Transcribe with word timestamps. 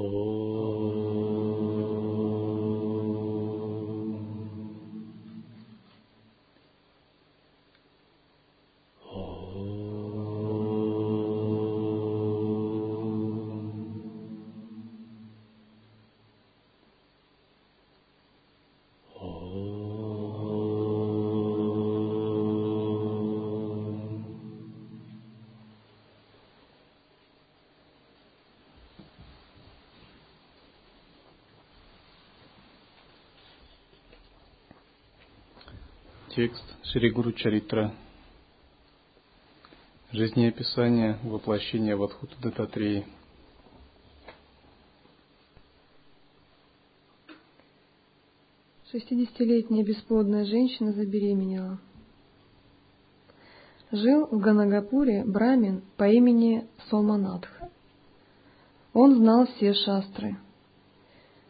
Oh. 0.00 0.97
Текст 36.38 36.62
Шри 36.84 37.10
Гуру 37.10 37.32
Чаритра. 37.32 37.92
Жизнеописание 40.12 41.18
воплощения 41.24 41.96
Вадхута 41.96 42.36
Дататреи. 42.40 43.04
Шестидесятилетняя 48.92 49.84
бесплодная 49.84 50.44
женщина 50.44 50.92
забеременела. 50.92 51.80
Жил 53.90 54.28
в 54.28 54.38
Ганагапуре 54.38 55.24
брамин 55.24 55.82
по 55.96 56.04
имени 56.08 56.68
Соманатх. 56.88 57.50
Он 58.92 59.16
знал 59.16 59.48
все 59.56 59.74
шастры. 59.74 60.36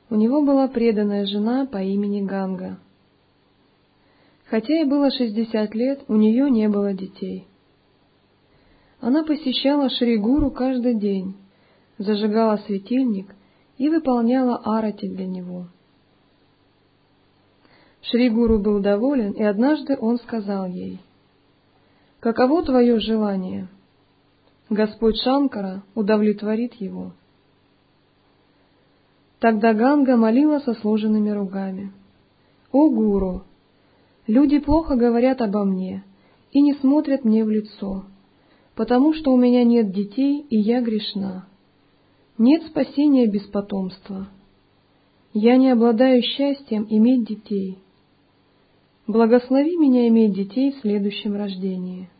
У 0.08 0.14
него 0.14 0.42
была 0.42 0.66
преданная 0.66 1.26
жена 1.26 1.66
по 1.66 1.76
имени 1.76 2.22
Ганга– 2.22 2.78
Хотя 4.50 4.72
ей 4.72 4.84
было 4.86 5.10
шестьдесят 5.10 5.74
лет, 5.74 6.04
у 6.08 6.16
нее 6.16 6.50
не 6.50 6.68
было 6.68 6.94
детей. 6.94 7.46
Она 9.00 9.22
посещала 9.22 9.90
Шригуру 9.90 10.50
каждый 10.50 10.94
день, 10.94 11.36
зажигала 11.98 12.56
светильник 12.66 13.34
и 13.76 13.88
выполняла 13.90 14.56
арати 14.64 15.06
для 15.06 15.26
него. 15.26 15.66
Шригуру 18.00 18.58
был 18.58 18.80
доволен, 18.80 19.32
и 19.32 19.42
однажды 19.42 19.98
он 20.00 20.16
сказал 20.18 20.66
ей, 20.66 20.98
«Каково 22.20 22.64
твое 22.64 22.98
желание? 23.00 23.68
Господь 24.70 25.20
Шанкара 25.20 25.82
удовлетворит 25.94 26.74
его». 26.74 27.12
Тогда 29.40 29.74
Ганга 29.74 30.16
молила 30.16 30.58
со 30.60 30.72
сложенными 30.74 31.30
ругами, 31.30 31.92
«О, 32.72 32.90
Гуру, 32.90 33.44
Люди 34.28 34.58
плохо 34.58 34.94
говорят 34.94 35.40
обо 35.40 35.64
мне 35.64 36.04
и 36.52 36.60
не 36.60 36.74
смотрят 36.74 37.24
мне 37.24 37.44
в 37.44 37.50
лицо, 37.50 38.04
потому 38.74 39.14
что 39.14 39.32
у 39.32 39.38
меня 39.38 39.64
нет 39.64 39.90
детей, 39.90 40.44
и 40.50 40.58
я 40.58 40.82
грешна. 40.82 41.48
Нет 42.36 42.62
спасения 42.66 43.26
без 43.26 43.44
потомства. 43.44 44.28
Я 45.32 45.56
не 45.56 45.70
обладаю 45.70 46.22
счастьем 46.22 46.86
иметь 46.90 47.26
детей. 47.26 47.78
Благослови 49.06 49.78
меня 49.78 50.06
иметь 50.08 50.34
детей 50.34 50.72
в 50.72 50.80
следующем 50.80 51.34
рождении. 51.34 52.10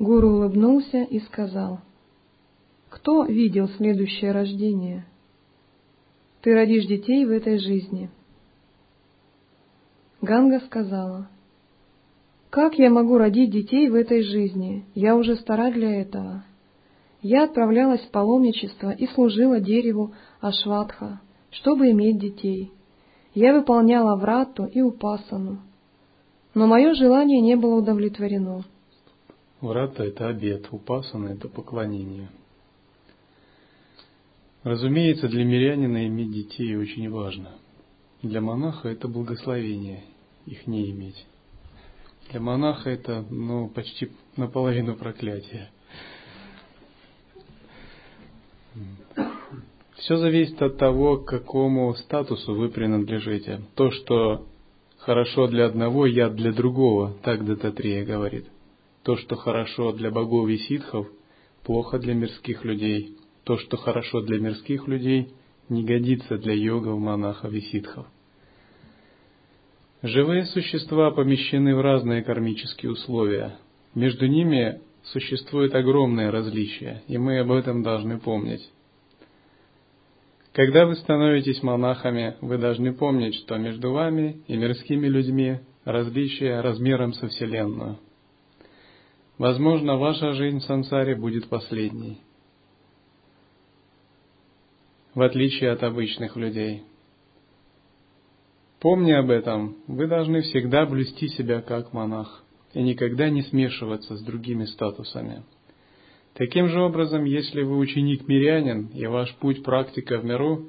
Гуру 0.00 0.38
улыбнулся 0.38 1.04
и 1.04 1.20
сказал, 1.20 1.78
«Кто 2.88 3.24
видел 3.26 3.68
следующее 3.68 4.32
рождение? 4.32 5.06
Ты 6.42 6.52
родишь 6.52 6.86
детей 6.86 7.24
в 7.24 7.30
этой 7.30 7.58
жизни». 7.58 8.10
Ганга 10.24 10.60
сказала, 10.60 11.28
«Как 12.48 12.78
я 12.78 12.88
могу 12.88 13.18
родить 13.18 13.50
детей 13.50 13.90
в 13.90 13.94
этой 13.94 14.22
жизни? 14.22 14.86
Я 14.94 15.16
уже 15.16 15.36
стара 15.36 15.70
для 15.70 16.00
этого». 16.00 16.44
Я 17.20 17.44
отправлялась 17.44 18.02
в 18.02 18.10
паломничество 18.10 18.90
и 18.90 19.06
служила 19.06 19.58
дереву 19.58 20.14
Ашватха, 20.40 21.20
чтобы 21.50 21.90
иметь 21.90 22.18
детей. 22.18 22.70
Я 23.34 23.54
выполняла 23.54 24.16
врату 24.16 24.64
и 24.66 24.82
упасану. 24.82 25.60
Но 26.54 26.66
мое 26.66 26.94
желание 26.94 27.40
не 27.40 27.56
было 27.56 27.76
удовлетворено. 27.76 28.64
Врата– 29.60 30.04
это 30.06 30.28
обед, 30.28 30.68
упасана– 30.70 31.28
это 31.32 31.48
поклонение. 31.48 32.28
Разумеется, 34.62 35.28
для 35.28 35.44
мирянина 35.44 36.06
иметь 36.06 36.30
детей 36.30 36.76
очень 36.76 37.10
важно. 37.10 37.52
Для 38.22 38.40
монаха 38.42 38.88
это 38.88 39.08
благословение, 39.08 40.04
их 40.46 40.66
не 40.66 40.90
иметь. 40.90 41.26
Для 42.30 42.40
монаха 42.40 42.90
это 42.90 43.24
ну, 43.30 43.68
почти 43.68 44.10
наполовину 44.36 44.96
проклятие. 44.96 45.70
Все 49.96 50.16
зависит 50.16 50.60
от 50.60 50.76
того, 50.76 51.18
к 51.18 51.26
какому 51.26 51.94
статусу 51.94 52.54
вы 52.54 52.68
принадлежите. 52.68 53.62
То, 53.74 53.90
что 53.90 54.46
хорошо 54.98 55.46
для 55.46 55.66
одного, 55.66 56.06
яд 56.06 56.34
для 56.34 56.52
другого, 56.52 57.14
так 57.22 57.44
Дататрия 57.46 58.04
говорит. 58.04 58.46
То, 59.02 59.16
что 59.16 59.36
хорошо 59.36 59.92
для 59.92 60.10
богов 60.10 60.48
и 60.48 60.58
ситхов, 60.58 61.06
плохо 61.62 61.98
для 61.98 62.14
мирских 62.14 62.64
людей. 62.64 63.16
То, 63.44 63.58
что 63.58 63.76
хорошо 63.76 64.22
для 64.22 64.38
мирских 64.38 64.88
людей, 64.88 65.32
не 65.68 65.84
годится 65.84 66.38
для 66.38 66.54
йогов, 66.54 66.98
монахов 66.98 67.52
и 67.52 67.60
ситхов. 67.60 68.06
Живые 70.04 70.44
существа 70.44 71.10
помещены 71.12 71.74
в 71.74 71.80
разные 71.80 72.22
кармические 72.22 72.92
условия. 72.92 73.56
Между 73.94 74.26
ними 74.26 74.82
существует 75.02 75.74
огромное 75.74 76.30
различие, 76.30 77.02
и 77.08 77.16
мы 77.16 77.38
об 77.38 77.50
этом 77.50 77.82
должны 77.82 78.20
помнить. 78.20 78.70
Когда 80.52 80.84
вы 80.84 80.96
становитесь 80.96 81.62
монахами, 81.62 82.36
вы 82.42 82.58
должны 82.58 82.92
помнить, 82.92 83.34
что 83.36 83.56
между 83.56 83.92
вами 83.92 84.42
и 84.46 84.58
мирскими 84.58 85.06
людьми 85.06 85.60
различие 85.86 86.60
размером 86.60 87.14
со 87.14 87.28
Вселенную. 87.28 87.98
Возможно, 89.38 89.96
ваша 89.96 90.34
жизнь 90.34 90.58
в 90.58 90.64
сансаре 90.64 91.16
будет 91.16 91.48
последней, 91.48 92.20
в 95.14 95.22
отличие 95.22 95.70
от 95.70 95.82
обычных 95.82 96.36
людей– 96.36 96.82
Помня 98.84 99.20
об 99.20 99.30
этом, 99.30 99.78
вы 99.86 100.06
должны 100.06 100.42
всегда 100.42 100.84
блюсти 100.84 101.28
себя 101.28 101.62
как 101.62 101.94
монах 101.94 102.44
и 102.74 102.82
никогда 102.82 103.30
не 103.30 103.40
смешиваться 103.40 104.14
с 104.14 104.20
другими 104.20 104.66
статусами. 104.66 105.42
Таким 106.34 106.68
же 106.68 106.82
образом, 106.82 107.24
если 107.24 107.62
вы 107.62 107.78
ученик-мирянин 107.78 108.88
и 108.88 109.06
ваш 109.06 109.34
путь 109.36 109.62
практика 109.62 110.18
в 110.18 110.26
миру, 110.26 110.66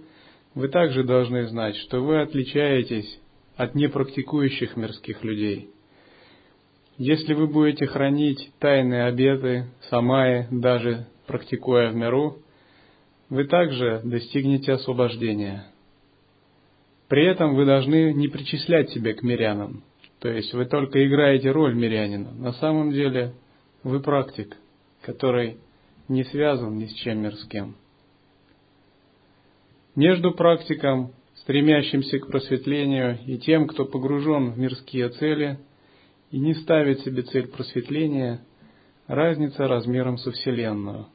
вы 0.53 0.69
также 0.69 1.03
должны 1.03 1.45
знать, 1.47 1.75
что 1.75 1.99
вы 1.99 2.21
отличаетесь 2.21 3.19
от 3.57 3.75
непрактикующих 3.75 4.77
мирских 4.77 5.21
людей. 5.25 5.71
Если 6.97 7.33
вы 7.33 7.47
будете 7.47 7.85
хранить 7.85 8.49
тайные 8.59 9.07
обеты, 9.07 9.65
самаи, 9.89 10.47
даже 10.51 11.07
практикуя 11.27 11.89
в 11.89 11.95
миру, 11.97 12.37
вы 13.27 13.43
также 13.43 13.99
достигнете 14.05 14.71
освобождения– 14.71 15.65
при 17.07 17.25
этом 17.25 17.55
вы 17.55 17.65
должны 17.65 18.13
не 18.13 18.27
причислять 18.27 18.89
себя 18.89 19.13
к 19.13 19.21
мирянам. 19.21 19.83
То 20.19 20.29
есть 20.29 20.53
вы 20.53 20.65
только 20.65 21.05
играете 21.05 21.51
роль 21.51 21.75
мирянина. 21.75 22.31
На 22.31 22.53
самом 22.53 22.91
деле 22.91 23.33
вы 23.83 23.99
практик, 23.99 24.57
который 25.01 25.57
не 26.07 26.23
связан 26.23 26.77
ни 26.77 26.85
с 26.85 26.93
чем 26.93 27.21
мирским. 27.21 27.75
Между 29.95 30.31
практиком, 30.31 31.13
стремящимся 31.35 32.19
к 32.19 32.27
просветлению, 32.27 33.19
и 33.25 33.37
тем, 33.37 33.67
кто 33.67 33.85
погружен 33.85 34.51
в 34.51 34.57
мирские 34.57 35.09
цели 35.09 35.59
и 36.31 36.39
не 36.39 36.53
ставит 36.55 37.01
себе 37.01 37.21
цель 37.21 37.47
просветления, 37.47 38.41
разница 39.07 39.67
размером 39.67 40.17
со 40.17 40.31
Вселенную. 40.31 41.07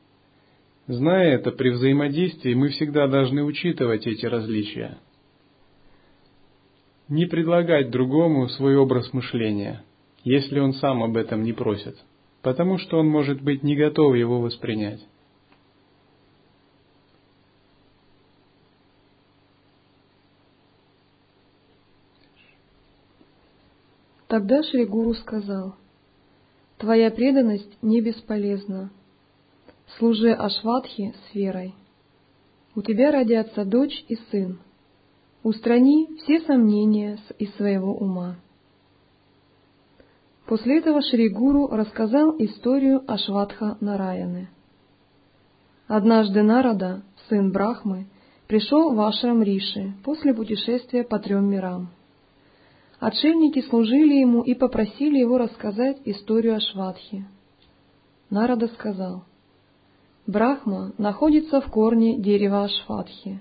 Зная 0.86 1.34
это, 1.34 1.50
при 1.50 1.70
взаимодействии 1.70 2.54
мы 2.54 2.68
всегда 2.68 3.06
должны 3.08 3.42
учитывать 3.42 4.06
эти 4.06 4.24
различия– 4.24 4.98
не 7.10 7.26
предлагать 7.26 7.90
другому 7.90 8.48
свой 8.48 8.76
образ 8.76 9.12
мышления, 9.12 9.84
если 10.24 10.58
он 10.58 10.72
сам 10.74 11.02
об 11.02 11.16
этом 11.16 11.42
не 11.42 11.52
просит, 11.52 11.96
потому 12.40 12.78
что 12.78 12.98
он 12.98 13.08
может 13.08 13.42
быть 13.42 13.62
не 13.62 13.76
готов 13.76 14.14
его 14.14 14.40
воспринять. 14.40 15.04
Тогда 24.28 24.62
Шри 24.62 24.86
Гуру 24.86 25.12
сказал, 25.14 25.74
«Твоя 26.78 27.10
преданность 27.10 27.76
не 27.82 28.00
бесполезна. 28.00 28.90
Служи 29.98 30.32
Ашватхи 30.32 31.12
с 31.26 31.34
верой». 31.34 31.74
у 32.74 32.82
тебя 32.82 33.10
родятся 33.10 33.64
дочь 33.64 34.04
и 34.08 34.16
сын. 34.30 34.58
Устрани 35.42 36.06
все 36.18 36.40
сомнения 36.40 37.18
из 37.38 37.54
своего 37.54 37.94
ума. 37.94 38.36
После 40.46 40.78
этого 40.78 41.00
Шри 41.00 41.30
Гуру 41.30 41.68
рассказал 41.68 42.34
историю 42.38 43.02
Ашватха 43.10 43.78
Нараяны. 43.80 44.50
Однажды 45.86 46.42
Нарада, 46.42 47.02
сын 47.28 47.52
Брахмы, 47.52 48.06
пришел 48.48 48.94
в 48.94 49.00
Ашрам 49.00 49.42
Риши 49.42 49.94
после 50.04 50.34
путешествия 50.34 51.04
по 51.04 51.18
трем 51.18 51.48
мирам. 51.48 51.90
Отшельники 52.98 53.62
служили 53.62 54.14
ему 54.16 54.42
и 54.42 54.54
попросили 54.54 55.18
его 55.18 55.38
рассказать 55.38 56.02
историю 56.04 56.56
Ашватхи. 56.56 57.24
Нарада 58.28 58.68
сказал, 58.68 59.24
Брахма 60.26 60.92
находится 60.98 61.62
в 61.62 61.70
корне 61.70 62.18
дерева 62.18 62.64
Ашватхи, 62.64 63.40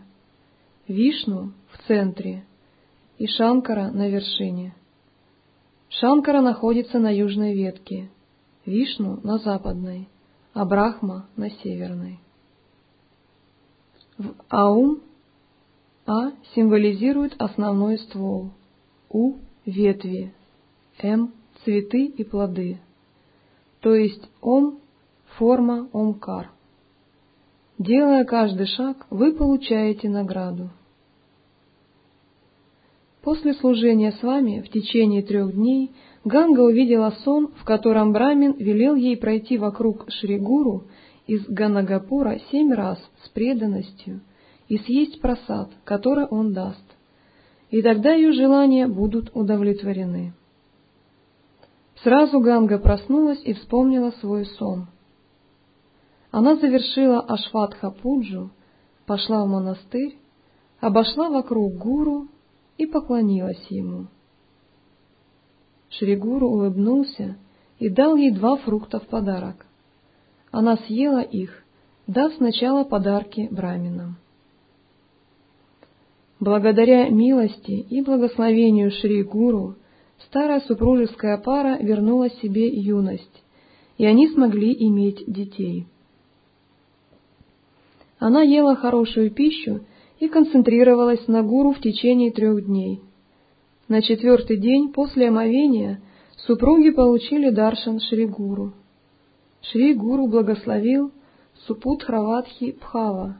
Вишну 0.89 1.53
в 1.71 1.87
центре 1.87 2.43
и 3.19 3.27
Шанкара 3.27 3.91
на 3.91 4.09
вершине. 4.09 4.73
Шанкара 5.87 6.41
находится 6.41 6.97
на 6.97 7.15
южной 7.15 7.53
ветке, 7.53 8.09
Вишну 8.65 9.19
на 9.23 9.37
западной, 9.37 10.09
а 10.53 10.65
Брахма 10.65 11.27
на 11.35 11.51
северной. 11.51 12.19
В 14.17 14.33
Аум 14.49 15.01
А 16.07 16.31
символизирует 16.55 17.35
основной 17.37 17.99
ствол, 17.99 18.49
У– 19.11 19.35
ветви, 19.67 20.33
М– 21.03 21.33
цветы 21.63 22.05
и 22.05 22.23
плоды, 22.23 22.79
то 23.81 23.93
есть 23.93 24.27
Ом– 24.41 24.79
форма 25.37 25.87
Омкар. 25.93 26.49
Делая 27.77 28.25
каждый 28.25 28.65
шаг, 28.65 29.05
вы 29.11 29.33
получаете 29.33 30.09
награду. 30.09 30.71
После 33.21 33.53
служения 33.53 34.13
с 34.13 34.23
вами 34.23 34.61
в 34.61 34.69
течение 34.69 35.21
трех 35.21 35.53
дней 35.53 35.91
Ганга 36.23 36.61
увидела 36.61 37.11
сон, 37.23 37.49
в 37.57 37.65
котором 37.65 38.13
Брамин 38.13 38.53
велел 38.53 38.95
ей 38.95 39.17
пройти 39.17 39.57
вокруг 39.57 40.05
Шригуру 40.09 40.85
из 41.27 41.45
Ганагапура 41.47 42.39
семь 42.49 42.73
раз 42.73 42.97
с 43.23 43.29
преданностью 43.29 44.21
и 44.69 44.77
съесть 44.77 45.19
просад, 45.19 45.69
который 45.83 46.25
он 46.27 46.53
даст. 46.53 46.83
И 47.69 47.81
тогда 47.81 48.13
ее 48.13 48.31
желания 48.31 48.87
будут 48.87 49.31
удовлетворены. 49.33 50.33
Сразу 52.03 52.39
Ганга 52.39 52.79
проснулась 52.79 53.41
и 53.43 53.53
вспомнила 53.53 54.11
свой 54.21 54.45
сон. 54.45 54.87
Она 56.31 56.55
завершила 56.55 57.19
Ашватха 57.19 57.91
Пуджу, 57.91 58.51
пошла 59.05 59.43
в 59.43 59.49
монастырь, 59.49 60.17
обошла 60.79 61.29
вокруг 61.29 61.73
гуру 61.75 62.29
и 62.79 62.85
поклонилась 62.85 63.63
ему. 63.69 64.07
Шригуру 65.89 66.47
улыбнулся 66.47 67.35
и 67.77 67.89
дал 67.89 68.15
ей 68.15 68.31
два 68.31 68.55
фрукта 68.55 68.99
в 68.99 69.07
подарок. 69.07 69.65
Она 70.51 70.77
съела 70.77 71.19
их, 71.19 71.63
дав 72.07 72.33
сначала 72.33 72.85
подарки 72.85 73.49
браминам. 73.51 74.17
Благодаря 76.39 77.09
милости 77.09 77.71
и 77.71 78.01
благословению 78.01 78.91
Шри 78.91 79.23
Гуру 79.23 79.75
старая 80.27 80.61
супружеская 80.61 81.37
пара 81.37 81.77
вернула 81.81 82.29
себе 82.29 82.69
юность, 82.69 83.43
и 83.97 84.05
они 84.05 84.29
смогли 84.29 84.73
иметь 84.87 85.21
детей. 85.27 85.85
Она 88.19 88.41
ела 88.41 88.77
хорошую 88.77 89.31
пищу 89.31 89.81
и 90.19 90.27
концентрировалась 90.27 91.27
на 91.27 91.43
гуру 91.43 91.71
в 91.71 91.79
течение 91.79 92.31
трех 92.31 92.65
дней. 92.65 93.01
На 93.87 94.01
четвертый 94.01 94.57
день 94.57 94.91
после 94.91 95.29
омовения 95.29 96.01
супруги 96.45 96.91
получили 96.91 97.49
даршан 97.49 97.99
Шри 97.99 98.25
Гуру. 98.25 98.73
Шри 99.61 99.93
Гуру 99.93 100.27
благословил 100.27 101.11
Супутхраватхи 101.65 102.73
Пхава. 102.73 103.37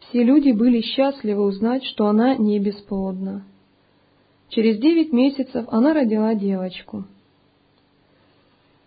Все 0.00 0.22
люди 0.24 0.50
были 0.50 0.80
счастливы 0.80 1.42
узнать, 1.42 1.84
что 1.84 2.06
она 2.06 2.36
не 2.36 2.58
бесплодна. 2.58 3.44
Через 4.48 4.78
девять 4.78 5.12
месяцев 5.12 5.66
она 5.68 5.94
родила 5.94 6.34
девочку. 6.34 7.04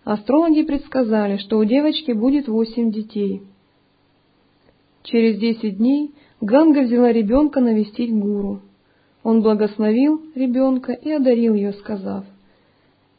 Астрологи 0.04 0.62
предсказали, 0.62 1.38
что 1.38 1.57
у 1.57 1.63
девочки 1.63 2.12
будет 2.12 2.48
восемь 2.48 2.92
детей. 2.92 3.42
Через 5.04 5.40
десять 5.40 5.78
дней 5.78 6.13
Ганга 6.42 6.82
взяла 6.82 7.12
ребенка 7.12 7.62
навестить 7.62 8.14
гуру. 8.14 8.62
Он 9.24 9.42
благословил 9.42 10.22
ребенка 10.36 10.92
и 10.92 11.12
одарил 11.12 11.56
ее, 11.56 11.74
сказав, 11.74 12.26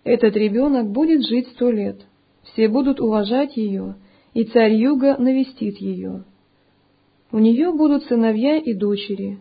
«Этот 0.04 0.36
ребенок 0.36 0.90
будет 0.90 1.26
жить 1.26 1.48
сто 1.48 1.70
лет, 1.70 2.06
все 2.42 2.68
будут 2.68 3.00
уважать 3.00 3.56
ее, 3.56 3.96
и 4.34 4.44
царь 4.44 4.74
Юга 4.74 5.16
навестит 5.18 5.78
ее. 5.78 6.24
У 7.32 7.38
нее 7.38 7.72
будут 7.72 8.04
сыновья 8.04 8.58
и 8.58 8.72
дочери, 8.74 9.38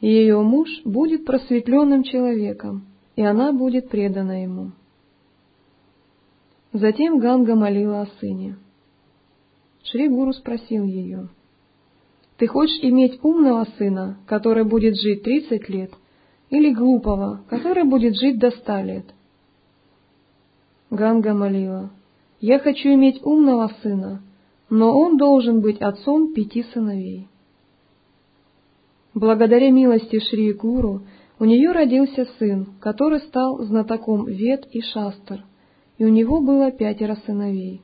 и 0.00 0.08
ее 0.08 0.40
муж 0.40 0.68
будет 0.84 1.26
просветленным 1.26 2.02
человеком, 2.02 2.86
и 3.16 3.22
она 3.22 3.52
будет 3.52 3.90
предана 3.90 4.42
ему». 4.42 4.72
Затем 6.72 7.18
Ганга 7.18 7.56
молила 7.56 8.02
о 8.02 8.06
сыне. 8.20 8.56
Шри 9.82 10.08
Гуру 10.08 10.32
спросил 10.32 10.84
ее, 10.84 11.28
«Ты 12.40 12.46
хочешь 12.46 12.78
иметь 12.80 13.22
умного 13.22 13.66
сына, 13.76 14.16
который 14.26 14.64
будет 14.64 14.98
жить 14.98 15.22
тридцать 15.24 15.68
лет, 15.68 15.92
или 16.48 16.72
глупого, 16.72 17.44
который 17.50 17.84
будет 17.84 18.16
жить 18.16 18.38
до 18.38 18.50
ста 18.50 18.82
лет?» 18.82 19.04
Ганга 20.88 21.34
молила, 21.34 21.90
«Я 22.40 22.58
хочу 22.58 22.88
иметь 22.94 23.22
умного 23.22 23.70
сына, 23.82 24.22
но 24.70 24.98
он 24.98 25.18
должен 25.18 25.60
быть 25.60 25.82
отцом 25.82 26.32
пяти 26.32 26.62
сыновей». 26.72 27.28
Благодаря 29.12 29.70
милости 29.70 30.18
Шри 30.18 30.54
Гуру 30.54 31.02
у 31.38 31.44
нее 31.44 31.72
родился 31.72 32.26
сын, 32.38 32.68
который 32.80 33.20
стал 33.20 33.62
знатоком 33.64 34.24
Вед 34.24 34.66
и 34.72 34.80
Шастр, 34.80 35.44
и 35.98 36.06
у 36.06 36.08
него 36.08 36.40
было 36.40 36.70
пятеро 36.70 37.18
сыновей. 37.26 37.82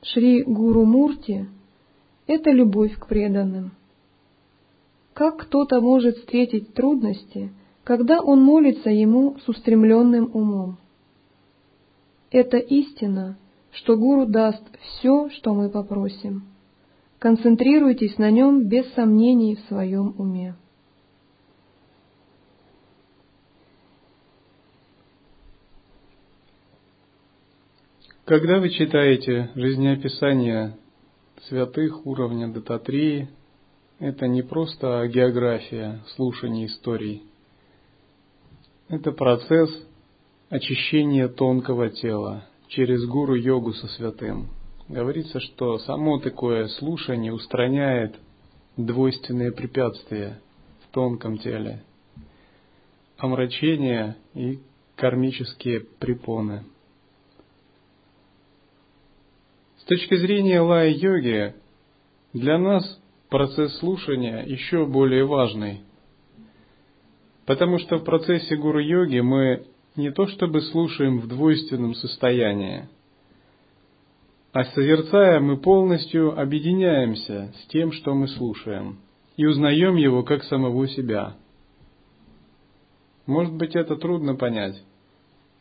Шри 0.00 0.44
Гуру 0.44 0.84
Мурти– 0.84 1.48
это 2.26 2.50
любовь 2.50 2.96
к 2.98 3.06
преданным. 3.06 3.72
Как 5.14 5.38
кто-то 5.38 5.80
может 5.80 6.18
встретить 6.18 6.74
трудности, 6.74 7.50
когда 7.84 8.20
он 8.20 8.42
молится 8.42 8.90
ему 8.90 9.38
с 9.38 9.48
устремленным 9.48 10.30
умом? 10.34 10.78
Это 12.30 12.58
истина, 12.58 13.38
что 13.72 13.96
Гуру 13.96 14.26
даст 14.26 14.62
все, 14.80 15.30
что 15.30 15.54
мы 15.54 15.70
попросим. 15.70 16.44
Концентрируйтесь 17.18 18.18
на 18.18 18.30
нем 18.30 18.68
без 18.68 18.92
сомнений 18.92 19.56
в 19.56 19.60
своем 19.68 20.14
уме. 20.18 20.54
Когда 28.26 28.58
вы 28.58 28.70
читаете 28.70 29.50
жизнеописание 29.54 30.76
святых 31.48 32.06
уровня 32.06 32.48
Дататрии, 32.48 33.28
это 33.98 34.26
не 34.26 34.42
просто 34.42 35.06
география 35.06 36.02
слушания 36.14 36.66
историй. 36.66 37.22
Это 38.88 39.12
процесс 39.12 39.70
очищения 40.48 41.28
тонкого 41.28 41.90
тела 41.90 42.44
через 42.68 43.04
гуру-йогу 43.06 43.72
со 43.72 43.86
святым. 43.88 44.48
Говорится, 44.88 45.40
что 45.40 45.78
само 45.78 46.18
такое 46.18 46.68
слушание 46.68 47.32
устраняет 47.32 48.14
двойственные 48.76 49.52
препятствия 49.52 50.40
в 50.84 50.92
тонком 50.92 51.38
теле, 51.38 51.82
омрачения 53.18 54.16
и 54.34 54.60
кармические 54.96 55.80
препоны– 55.80 56.64
С 59.86 59.88
точки 59.88 60.16
зрения 60.16 60.60
лай-йоги, 60.60 61.54
для 62.32 62.58
нас 62.58 63.00
процесс 63.28 63.78
слушания 63.78 64.42
еще 64.44 64.84
более 64.84 65.24
важный. 65.24 65.82
Потому 67.46 67.78
что 67.78 67.98
в 67.98 68.04
процессе 68.04 68.56
гуру-йоги 68.56 69.20
мы 69.20 69.64
не 69.94 70.10
то 70.10 70.26
чтобы 70.26 70.62
слушаем 70.62 71.20
в 71.20 71.28
двойственном 71.28 71.94
состоянии, 71.94 72.88
а 74.52 74.64
созерцая 74.64 75.38
мы 75.38 75.56
полностью 75.56 76.36
объединяемся 76.36 77.54
с 77.56 77.68
тем, 77.68 77.92
что 77.92 78.12
мы 78.12 78.26
слушаем, 78.26 78.98
и 79.36 79.46
узнаем 79.46 79.94
его 79.94 80.24
как 80.24 80.42
самого 80.42 80.88
себя. 80.88 81.36
Может 83.26 83.54
быть, 83.54 83.76
это 83.76 83.94
трудно 83.94 84.34
понять, 84.34 84.82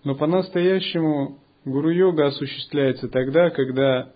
но 0.03 0.15
по-настоящему 0.15 1.37
Гуру-йога 1.65 2.27
осуществляется 2.27 3.07
тогда, 3.07 3.49
когда 3.49 4.13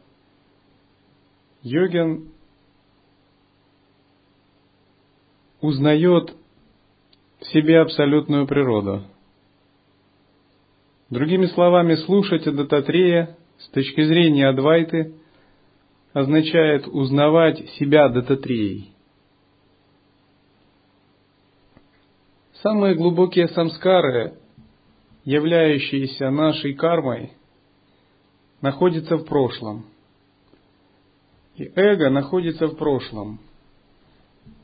йогин 1.62 2.32
узнает 5.62 6.36
в 7.40 7.46
себе 7.48 7.82
абсолютную 7.82 8.48
природу. 8.48 9.04
Другими 11.10 11.48
словами, 11.48 11.96
слушать 11.96 12.44
Дататрея 12.44 13.38
с 13.58 13.70
точки 13.70 14.04
зрения 14.04 14.48
Адвайты 14.48 15.16
означает 16.14 16.88
узнавать 16.88 17.58
себя 17.72 18.10
Дататреей. 18.10 18.94
Самые 22.62 22.96
глубокие 22.96 23.48
самскары, 23.48 24.34
являющиеся 25.24 26.30
нашей 26.30 26.74
кармой, 26.74 27.32
находятся 28.62 29.16
в 29.16 29.26
прошлом. 29.26 29.86
И 31.60 31.74
эго 31.76 32.10
находится 32.10 32.68
в 32.68 32.78
прошлом. 32.78 33.42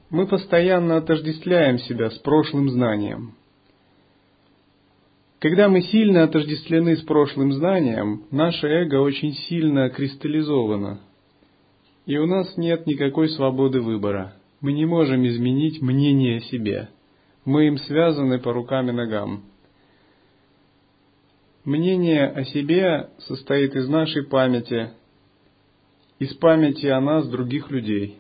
Мы 0.10 0.28
постоянно 0.28 0.96
отождествляем 0.96 1.78
себя 1.78 2.10
с 2.10 2.18
прошлым 2.20 2.70
знанием. 2.70 3.34
Когда 5.40 5.68
мы 5.68 5.82
сильно 5.82 6.24
отождествлены 6.24 6.96
с 6.96 7.02
прошлым 7.02 7.52
знанием, 7.52 8.24
наше 8.32 8.68
эго 8.68 9.02
очень 9.02 9.34
сильно 9.34 9.90
кристаллизовано. 9.90 11.02
И 12.06 12.18
у 12.18 12.28
нас 12.28 12.56
нет 12.56 12.88
никакой 12.88 13.28
свободы 13.28 13.82
выбора. 13.82 14.36
Мы 14.62 14.72
не 14.72 14.86
можем 14.86 15.28
изменить 15.28 15.82
мнение 15.82 16.38
о 16.38 16.42
себе. 16.44 16.90
Мы 17.44 17.68
им 17.68 17.78
связаны 17.78 18.40
по 18.40 18.54
рукам 18.54 18.90
и 18.90 18.94
ногам. 18.94 19.44
Мнение 21.66 22.28
о 22.28 22.46
себе 22.46 23.10
состоит 23.28 23.76
из 23.76 23.90
нашей 23.90 24.24
памяти, 24.24 24.92
из 26.20 26.34
памяти 26.36 26.88
о 26.88 27.02
нас 27.02 27.28
других 27.28 27.70
людей. 27.72 28.20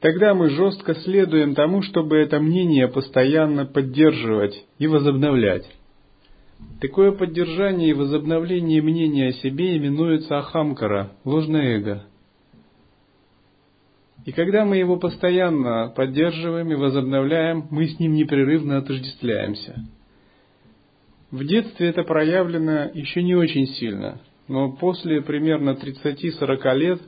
Тогда 0.00 0.34
мы 0.34 0.50
жестко 0.50 0.94
следуем 0.96 1.54
тому, 1.54 1.80
чтобы 1.80 2.18
это 2.18 2.38
мнение 2.38 2.88
постоянно 2.88 3.64
поддерживать 3.64 4.54
и 4.78 4.86
возобновлять. 4.86 5.66
Такое 6.80 7.12
поддержание 7.12 7.90
и 7.90 7.94
возобновление 7.94 8.82
мнения 8.82 9.28
о 9.28 9.32
себе 9.32 9.76
именуется 9.76 10.38
ахамкара, 10.38 11.12
ложное 11.24 11.78
эго. 11.78 12.04
И 14.26 14.32
когда 14.32 14.64
мы 14.64 14.76
его 14.76 14.96
постоянно 14.98 15.92
поддерживаем 15.94 16.70
и 16.70 16.76
возобновляем, 16.76 17.66
мы 17.70 17.86
с 17.86 17.98
ним 17.98 18.14
непрерывно 18.14 18.78
отождествляемся. 18.78 19.86
В 21.30 21.44
детстве 21.44 21.88
это 21.88 22.04
проявлено 22.04 22.90
еще 22.94 23.22
не 23.22 23.34
очень 23.34 23.66
сильно, 23.66 24.20
но 24.48 24.72
после 24.72 25.22
примерно 25.22 25.70
30-40 25.70 26.76
лет 26.76 27.00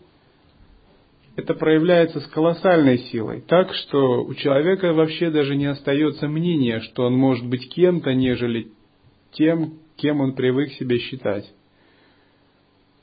это 1.37 1.55
проявляется 1.55 2.21
с 2.21 2.27
колоссальной 2.29 2.99
силой, 2.99 3.43
так 3.43 3.73
что 3.75 4.25
у 4.25 4.35
человека 4.35 4.95
вообще 4.95 5.31
даже 5.31 5.55
не 5.55 5.67
остается 5.67 6.29
мнения, 6.29 6.81
что 6.81 7.05
он 7.05 7.15
может 7.15 7.47
быть 7.47 7.69
кем-то, 7.69 8.15
нежели 8.15 8.69
тем, 9.33 9.75
кем 9.97 10.21
он 10.21 10.35
привык 10.35 10.73
себя 10.73 10.99
считать. 10.99 11.45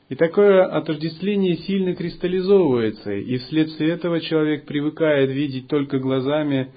И 0.09 0.15
такое 0.15 0.65
отождествление 0.65 1.57
сильно 1.57 1.95
кристаллизовывается, 1.95 3.13
и 3.13 3.37
вследствие 3.37 3.91
этого 3.91 4.19
человек 4.19 4.65
привыкает 4.65 5.29
видеть 5.29 5.67
только 5.67 5.99
глазами 5.99 6.71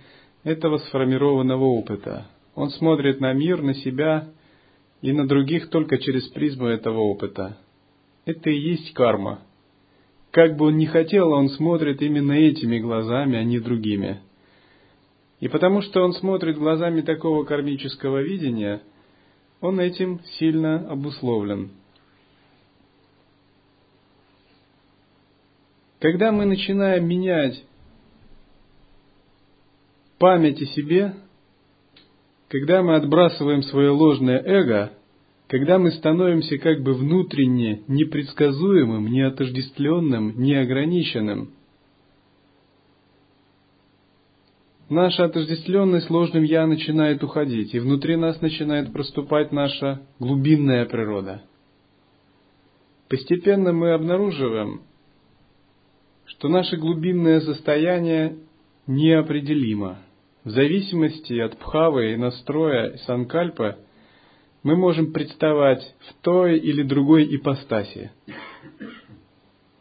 этого 0.44 0.78
сформированного 0.78 1.64
опыта. 1.64 2.26
Он 2.54 2.70
смотрит 2.70 3.20
на 3.20 3.32
мир, 3.32 3.62
на 3.62 3.74
себя 3.74 4.28
и 5.02 5.12
на 5.12 5.26
других 5.26 5.70
только 5.70 5.98
через 5.98 6.26
призму 6.28 6.66
этого 6.66 7.00
опыта. 7.00 7.58
Это 8.24 8.50
и 8.50 8.58
есть 8.58 8.92
карма. 8.94 9.40
Как 10.30 10.56
бы 10.56 10.66
он 10.66 10.76
ни 10.76 10.86
хотел, 10.86 11.32
он 11.32 11.48
смотрит 11.50 12.02
именно 12.02 12.32
этими 12.32 12.78
глазами, 12.78 13.38
а 13.38 13.44
не 13.44 13.58
другими. 13.58 14.20
И 15.40 15.48
потому 15.48 15.82
что 15.82 16.02
он 16.02 16.12
смотрит 16.12 16.58
глазами 16.58 17.02
такого 17.02 17.44
кармического 17.44 18.22
видения, 18.22 18.82
он 19.60 19.80
этим 19.80 20.20
сильно 20.38 20.88
обусловлен. 20.90 21.70
Когда 26.00 26.30
мы 26.32 26.44
начинаем 26.44 27.08
менять 27.08 27.64
память 30.18 30.60
о 30.60 30.66
себе, 30.66 31.14
когда 32.58 32.82
мы 32.82 32.96
отбрасываем 32.96 33.62
свое 33.64 33.90
ложное 33.90 34.42
эго, 34.42 34.92
когда 35.46 35.78
мы 35.78 35.90
становимся 35.90 36.56
как 36.56 36.82
бы 36.82 36.94
внутренне 36.94 37.82
непредсказуемым, 37.86 39.08
неотождествленным, 39.08 40.40
неограниченным, 40.40 41.50
наша 44.88 45.26
отождествленность 45.26 46.08
ложным 46.08 46.44
«я» 46.44 46.66
начинает 46.66 47.22
уходить, 47.22 47.74
и 47.74 47.78
внутри 47.78 48.16
нас 48.16 48.40
начинает 48.40 48.90
проступать 48.90 49.52
наша 49.52 50.00
глубинная 50.18 50.86
природа. 50.86 51.42
Постепенно 53.10 53.74
мы 53.74 53.92
обнаруживаем, 53.92 54.80
что 56.24 56.48
наше 56.48 56.78
глубинное 56.78 57.40
состояние 57.42 58.38
неопределимо. 58.86 60.05
В 60.46 60.50
зависимости 60.50 61.36
от 61.40 61.58
пхавы 61.58 62.12
и 62.12 62.16
настроя 62.16 62.96
санкальпа 62.98 63.78
мы 64.62 64.76
можем 64.76 65.12
представать 65.12 65.82
в 66.08 66.22
той 66.22 66.56
или 66.56 66.84
другой 66.84 67.24
ипостаси. 67.34 68.12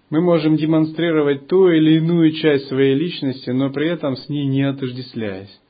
Мы 0.09 0.21
можем 0.21 0.55
демонстрировать 0.55 1.47
ту 1.47 1.69
или 1.69 1.97
иную 1.97 2.31
часть 2.31 2.67
своей 2.67 2.95
личности, 2.95 3.51
но 3.51 3.69
при 3.69 3.89
этом 3.89 4.15
с 4.15 4.27
ней 4.27 4.47
не 4.47 4.63
отождествляясь. 4.63 5.61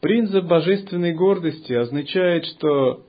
Принцип 0.00 0.44
божественной 0.44 1.12
гордости 1.12 1.72
означает, 1.72 2.44
что 2.46 3.04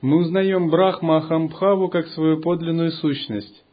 мы 0.00 0.20
узнаем 0.20 0.70
Брахма 0.70 1.18
Ахамбхаву 1.18 1.90
как 1.90 2.06
свою 2.08 2.40
подлинную 2.40 2.92
сущность 2.92 3.65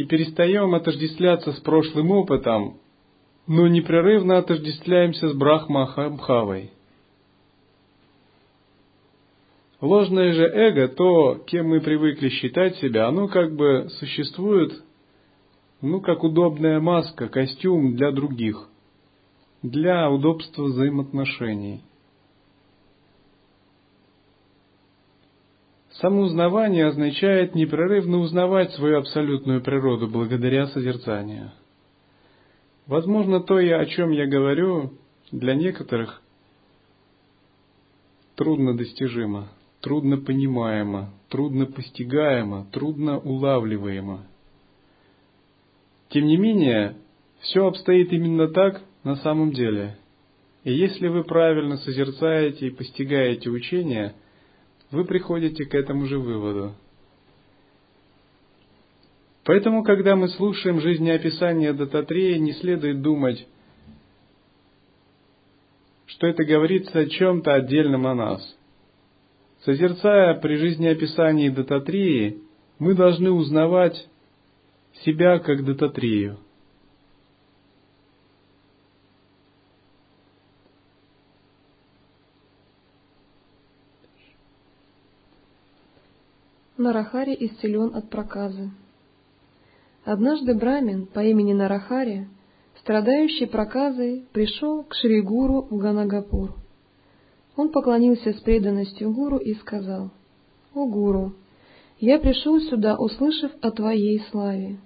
и 0.00 0.04
перестаем 0.06 0.74
отождествляться 0.74 1.52
с 1.52 1.60
прошлым 1.60 2.10
опытом, 2.10 2.78
но 3.46 3.68
непрерывно 3.68 4.38
отождествляемся 4.38 5.28
с 5.28 5.34
Брахма 5.34 5.82
Ахамбхавой. 5.82 6.70
Ложное 9.82 10.32
же 10.32 10.44
эго, 10.44 10.88
то, 10.88 11.42
кем 11.46 11.68
мы 11.68 11.80
привыкли 11.80 12.30
считать 12.30 12.76
себя, 12.76 13.08
оно 13.08 13.28
как 13.28 13.54
бы 13.54 13.88
существует, 13.98 14.72
ну, 15.82 16.00
как 16.00 16.24
удобная 16.24 16.80
маска, 16.80 17.28
костюм 17.28 17.94
для 17.96 18.10
других, 18.10 18.68
для 19.62 20.10
удобства 20.10 20.64
взаимоотношений. 20.64 21.82
Самоузнавание 26.00 26.86
означает 26.86 27.54
непрерывно 27.54 28.18
узнавать 28.18 28.72
свою 28.72 28.98
абсолютную 28.98 29.60
природу 29.60 30.08
благодаря 30.08 30.66
созерцанию. 30.68 31.50
Возможно, 32.86 33.40
то, 33.40 33.56
о 33.56 33.86
чем 33.86 34.10
я 34.10 34.26
говорю, 34.26 34.94
для 35.30 35.54
некоторых 35.54 36.22
трудно 38.34 38.74
достижимо, 38.74 39.48
трудно 39.82 40.16
понимаемо, 40.16 41.12
трудно 41.28 41.66
постигаемо, 41.66 42.66
трудно 42.72 43.18
улавливаемо. 43.18 44.24
Тем 46.08 46.24
не 46.24 46.38
менее, 46.38 46.96
все 47.40 47.66
обстоит 47.66 48.10
именно 48.10 48.48
так 48.48 48.80
на 49.04 49.16
самом 49.16 49.52
деле. 49.52 49.98
И 50.64 50.72
если 50.72 51.08
вы 51.08 51.24
правильно 51.24 51.76
созерцаете 51.76 52.68
и 52.68 52.70
постигаете 52.70 53.50
учение– 53.50 54.14
вы 54.90 55.04
приходите 55.04 55.64
к 55.64 55.74
этому 55.74 56.06
же 56.06 56.18
выводу. 56.18 56.74
Поэтому, 59.44 59.82
когда 59.82 60.16
мы 60.16 60.28
слушаем 60.28 60.80
жизнеописание 60.80 61.72
Дататрея, 61.72 62.38
не 62.38 62.52
следует 62.52 63.00
думать, 63.00 63.46
что 66.06 66.26
это 66.26 66.44
говорится 66.44 67.00
о 67.00 67.06
чем-то 67.06 67.54
отдельном 67.54 68.06
о 68.06 68.14
нас. 68.14 68.56
Созерцая 69.64 70.34
при 70.40 70.56
жизнеописании 70.56 71.48
Дататреи, 71.48 72.42
мы 72.78 72.94
должны 72.94 73.30
узнавать 73.30 74.08
себя 75.04 75.38
как 75.38 75.64
Дататрею– 75.64 76.38
Нарахари 86.80 87.36
исцелен 87.38 87.94
от 87.94 88.08
проказы. 88.08 88.70
Однажды 90.04 90.54
Брамин 90.54 91.06
по 91.06 91.22
имени 91.22 91.52
Нарахари, 91.52 92.26
страдающий 92.80 93.44
проказой, 93.44 94.24
пришел 94.32 94.84
к 94.84 94.94
Шри-Гуру 94.94 95.68
в 95.70 95.76
Ганагапур. 95.76 96.54
Он 97.54 97.68
поклонился 97.68 98.32
с 98.32 98.40
преданностью 98.40 99.12
Гуру 99.12 99.36
и 99.36 99.54
сказал, 99.56 100.10
«О 100.74 100.86
Гуру, 100.86 101.34
Я 101.98 102.18
пришел 102.18 102.58
сюда, 102.60 102.96
услышав 102.96 103.52
о 103.60 103.70
Твоей 103.72 104.20
славе. 104.30 104.78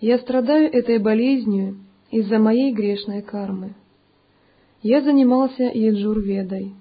Я 0.00 0.18
страдаю 0.18 0.70
этой 0.70 0.98
болезнью 0.98 1.78
из-за 2.10 2.38
моей 2.38 2.74
грешной 2.74 3.22
кармы. 3.22 3.74
Я 4.82 5.00
занимался 5.00 5.62
Еджурведой, 5.62 6.74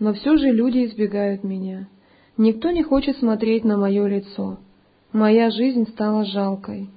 но 0.00 0.12
все 0.12 0.36
же 0.38 0.50
люди 0.50 0.86
избегают 0.86 1.44
меня. 1.44 1.86
Никто 2.36 2.72
не 2.72 2.82
хочет 2.82 3.16
смотреть 3.18 3.64
на 3.64 3.76
мое 3.76 4.06
лицо. 4.06 4.58
Моя 5.12 5.50
жизнь 5.50 5.88
стала 5.88 6.24
жалкой. 6.24 6.90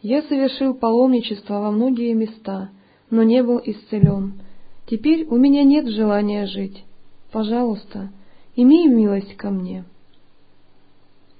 Я 0.00 0.22
совершил 0.22 0.72
паломничество 0.72 1.60
во 1.60 1.70
многие 1.70 2.14
места, 2.14 2.70
но 3.10 3.22
не 3.22 3.42
был 3.42 3.60
исцелен. 3.62 4.40
Теперь 4.86 5.26
у 5.26 5.36
меня 5.36 5.64
нет 5.64 5.88
желания 5.88 6.46
жить. 6.46 6.84
Пожалуйста, 7.30 8.10
имей 8.56 8.88
милость 8.88 9.36
ко 9.36 9.50
мне. 9.50 9.84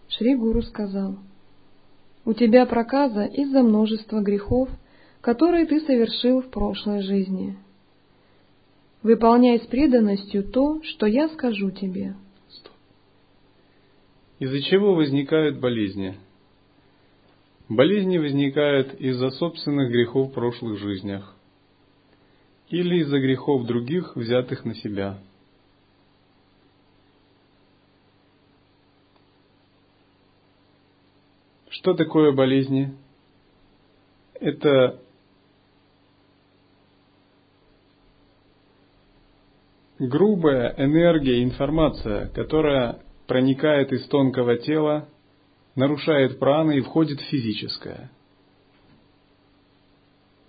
Шри 0.08 0.34
Гуру 0.34 0.60
сказал, 0.62 1.16
«У 2.26 2.34
тебя 2.34 2.66
проказа 2.66 3.24
из-за 3.24 3.62
множества 3.62 4.20
грехов, 4.20 4.68
которые 5.22 5.64
ты 5.64 5.80
совершил 5.80 6.42
в 6.42 6.50
прошлой 6.50 7.00
жизни. 7.00 7.56
Выполняй 9.02 9.58
с 9.58 9.66
преданностью 9.66 10.44
то, 10.44 10.82
что 10.82 11.06
я 11.06 11.28
скажу 11.30 11.70
тебе». 11.70 12.14
Из-за 14.38 14.62
чего 14.62 14.94
возникают 14.94 15.58
болезни? 15.58 16.16
Болезни 17.68 18.18
возникают 18.18 18.94
из-за 18.94 19.30
собственных 19.30 19.90
грехов 19.90 20.30
в 20.30 20.34
прошлых 20.34 20.78
жизнях 20.78 21.34
или 22.68 23.00
из-за 23.00 23.18
грехов 23.18 23.66
других, 23.66 24.14
взятых 24.14 24.64
на 24.64 24.74
себя. 24.74 25.18
Что 31.70 31.94
такое 31.94 32.32
болезни? 32.32 32.96
Это 34.34 35.00
грубая 39.98 40.74
энергия, 40.76 41.42
информация, 41.42 42.28
которая 42.28 43.00
проникает 43.28 43.92
из 43.92 44.08
тонкого 44.08 44.56
тела, 44.56 45.08
нарушает 45.76 46.40
праны 46.40 46.78
и 46.78 46.80
входит 46.80 47.20
в 47.20 47.24
физическое. 47.24 48.10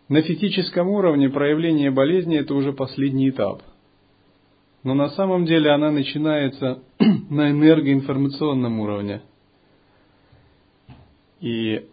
На 0.07 0.23
физическом 0.23 0.87
уровне 0.89 1.29
проявление 1.29 1.91
болезни– 1.91 2.35
это 2.39 2.55
уже 2.55 2.73
последний 2.73 3.29
этап. 3.29 3.61
Но 4.83 4.95
на 4.95 5.09
самом 5.09 5.45
деле 5.45 5.69
она 5.69 5.91
начинается 5.91 6.81
на 7.29 7.51
энергоинформационном 7.51 8.79
уровне– 8.79 9.21
и 11.39 11.87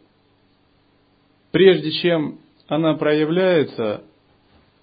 прежде 1.53 1.93
чем 1.93 2.41
она 2.69 2.95
проявляется, 2.95 4.05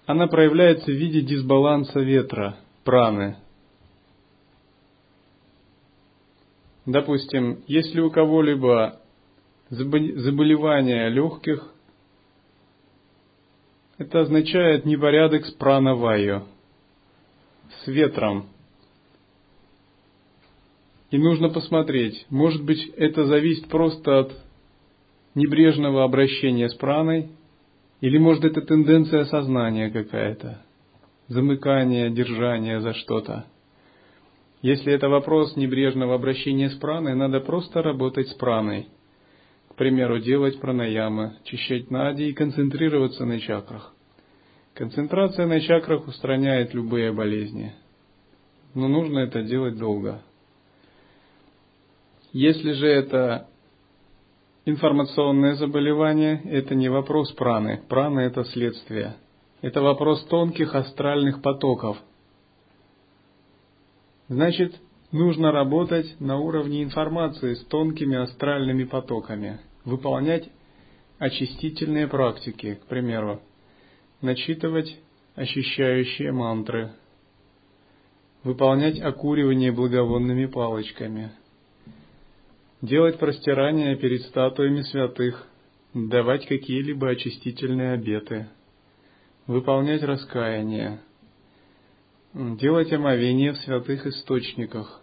она 0.06 0.26
проявляется 0.26 0.86
в 0.86 0.94
виде 0.94 1.20
дисбаланса 1.20 2.00
ветра, 2.00 2.56
праны. 2.82 3.36
Допустим, 6.86 7.62
если 7.66 8.00
у 8.00 8.10
кого-либо 8.10 9.00
заболевание 9.70 11.08
легких, 11.08 11.72
это 13.96 14.20
означает 14.20 14.84
непорядок 14.84 15.46
с 15.46 15.52
пранаваю, 15.52 16.44
с 17.82 17.86
ветром. 17.86 18.46
И 21.10 21.16
нужно 21.16 21.48
посмотреть, 21.48 22.26
может 22.28 22.62
быть, 22.64 22.86
это 22.96 23.24
зависит 23.24 23.68
просто 23.68 24.18
от 24.20 24.32
небрежного 25.34 26.04
обращения 26.04 26.68
с 26.68 26.74
праной, 26.74 27.30
или 28.00 28.18
может 28.18 28.44
это 28.44 28.60
тенденция 28.60 29.24
сознания 29.24 29.90
какая-то, 29.90 30.62
замыкание, 31.28 32.10
держание 32.10 32.80
за 32.80 32.92
что-то. 32.94 33.46
Если 34.64 34.94
это 34.94 35.10
вопрос 35.10 35.56
небрежного 35.56 36.14
обращения 36.14 36.70
с 36.70 36.74
праной, 36.76 37.14
надо 37.14 37.40
просто 37.40 37.82
работать 37.82 38.28
с 38.28 38.32
праной. 38.32 38.88
К 39.68 39.74
примеру, 39.74 40.20
делать 40.20 40.58
пранаямы, 40.58 41.34
чищать 41.44 41.90
нади 41.90 42.30
и 42.30 42.32
концентрироваться 42.32 43.26
на 43.26 43.40
чакрах. 43.40 43.92
Концентрация 44.72 45.44
на 45.46 45.60
чакрах 45.60 46.08
устраняет 46.08 46.72
любые 46.72 47.12
болезни. 47.12 47.74
Но 48.72 48.88
нужно 48.88 49.18
это 49.18 49.42
делать 49.42 49.76
долго. 49.76 50.22
Если 52.32 52.72
же 52.72 52.86
это 52.86 53.48
Информационное 54.64 55.56
заболевание– 55.56 56.40
это 56.46 56.74
не 56.74 56.88
вопрос 56.88 57.30
праны. 57.32 57.82
Прана– 57.86 58.20
это 58.20 58.44
следствие. 58.44 59.16
Это 59.60 59.82
вопрос 59.82 60.24
тонких 60.24 60.74
астральных 60.74 61.42
потоков. 61.42 61.98
Значит, 64.28 64.74
нужно 65.12 65.52
работать 65.52 66.18
на 66.20 66.38
уровне 66.38 66.82
информации 66.82 67.54
с 67.54 67.64
тонкими 67.66 68.16
астральными 68.16 68.84
потоками, 68.84 69.60
выполнять 69.84 70.48
очистительные 71.18 72.08
практики, 72.08 72.74
к 72.82 72.86
примеру, 72.86 73.40
начитывать 74.20 74.96
очищающие 75.34 76.32
мантры, 76.32 76.92
выполнять 78.42 79.00
окуривание 79.00 79.72
благовонными 79.72 80.46
палочками– 80.46 81.30
делать 82.84 83.18
простирания 83.18 83.96
перед 83.96 84.22
статуями 84.22 84.82
святых, 84.82 85.46
давать 85.94 86.46
какие-либо 86.46 87.10
очистительные 87.10 87.92
обеты, 87.92 88.48
выполнять 89.46 90.02
раскаяние, 90.02 91.00
делать 92.34 92.92
омовение 92.92 93.52
в 93.52 93.58
святых 93.58 94.06
источниках. 94.06 95.00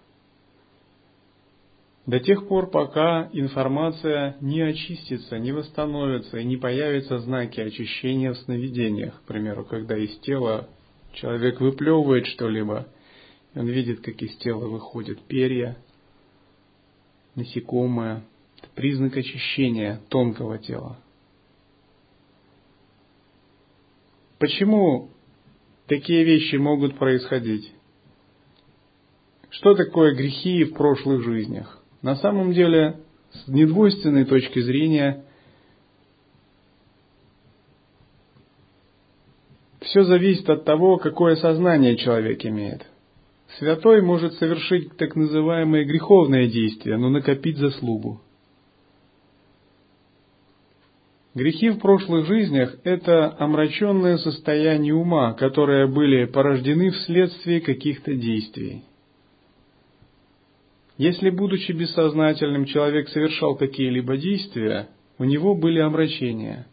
До 2.06 2.20
тех 2.20 2.48
пор, 2.48 2.70
пока 2.70 3.30
информация 3.32 4.36
не 4.41 4.62
очистится, 4.62 5.38
не 5.38 5.52
восстановится 5.52 6.39
и 6.39 6.44
не 6.44 6.58
появятся 6.58 7.20
знаки 7.20 7.60
очищения 7.60 8.34
в 8.34 8.38
сновидениях. 8.39 9.22
К 9.22 9.28
примеру, 9.28 9.63
когда 9.63 9.98
из 9.98 10.17
тела 10.20 10.67
человек 11.13 11.62
выплевывает 11.62 12.26
что-либо, 12.26 12.88
он 13.56 13.67
видит, 13.67 14.02
как 14.02 14.22
из 14.22 14.36
тела 14.38 14.67
выходят 14.67 15.22
перья– 15.24 15.78
насекомое. 17.36 18.24
Это 18.58 18.67
признак 18.76 19.17
очищения 19.17 20.02
тонкого 20.10 20.58
тела. 20.58 20.98
Почему 24.38 25.12
такие 25.91 26.23
вещи 26.23 26.56
могут 26.56 26.97
происходить? 26.97 27.69
Что 29.49 29.75
такое 29.75 30.15
грехи 30.15 30.63
в 30.63 30.73
прошлых 30.73 31.21
жизнях? 31.21 31.84
На 32.01 32.15
самом 32.15 32.54
деле, 32.54 33.01
с 33.34 33.49
недвойственной 33.49 34.23
точки 34.23 34.62
зрения, 34.62 35.25
все 39.82 40.06
зависит 40.06 40.49
от 40.49 40.63
того, 40.63 40.95
какое 40.95 41.36
сознание 41.36 41.97
человек 41.97 42.45
имеет. 42.45 42.86
Святой 43.60 44.01
может 44.01 44.36
совершить 44.36 44.95
так 44.95 45.17
называемое 45.17 45.84
греховное 45.84 46.47
действие, 46.47 46.95
но 46.95 47.10
накопить 47.10 47.58
заслугу. 47.58 48.21
Грехи 51.34 51.70
в 51.70 51.80
прошлых 51.80 52.28
жизнях– 52.28 52.76
это 52.84 53.34
омраченное 53.39 54.17
состояние 54.17 54.94
ума, 54.94 55.34
которые 55.34 55.88
были 55.88 56.26
порождены 56.26 56.91
вследствие 56.91 57.62
каких-то 57.62 58.13
действий. 58.15 58.84
Если, 60.98 61.30
будучи 61.30 61.72
бессознательным, 61.72 62.65
человек 62.65 63.08
совершал 63.10 63.56
какие-либо 63.56 64.17
действия, 64.17 64.89
у 65.17 65.24
него 65.24 65.56
были 65.56 65.80
омрачения. 65.80 66.67